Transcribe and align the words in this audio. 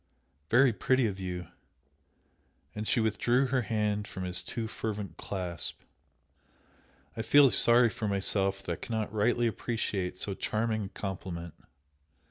"Very 0.49 0.73
pretty 0.73 1.05
of 1.05 1.19
you!" 1.19 1.49
and 2.73 2.87
she 2.87 2.99
withdrew 2.99 3.45
her 3.45 3.61
hand 3.61 4.07
from 4.07 4.23
his 4.23 4.43
too 4.43 4.67
fervent 4.67 5.15
clasp, 5.17 5.81
"I 7.15 7.21
feel 7.21 7.51
sorry 7.51 7.91
for 7.91 8.07
myself 8.07 8.63
that 8.63 8.71
I 8.71 8.75
cannot 8.77 9.13
rightly 9.13 9.45
appreciate 9.45 10.17
so 10.17 10.33
charming 10.33 10.85
a 10.85 10.89
compliment!" 10.89 11.53